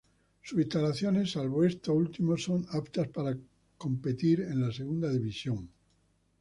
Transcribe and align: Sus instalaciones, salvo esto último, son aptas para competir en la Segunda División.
Sus 0.41 0.57
instalaciones, 0.59 1.33
salvo 1.33 1.63
esto 1.63 1.93
último, 1.93 2.35
son 2.35 2.65
aptas 2.71 3.09
para 3.09 3.37
competir 3.77 4.39
en 4.41 4.59
la 4.61 4.71
Segunda 4.73 5.09
División. 5.11 5.69